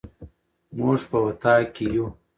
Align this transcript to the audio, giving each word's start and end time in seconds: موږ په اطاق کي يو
موږ 0.77 0.99
په 1.09 1.17
اطاق 1.27 1.63
کي 1.75 1.85
يو 1.95 2.05